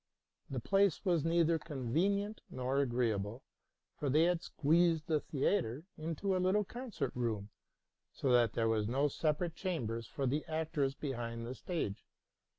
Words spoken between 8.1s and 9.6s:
so that there were no separate